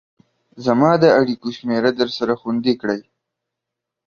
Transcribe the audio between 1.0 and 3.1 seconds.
د اړيكو شمېره درسره خوندي کړئ